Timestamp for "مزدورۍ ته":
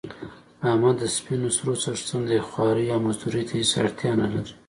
3.05-3.53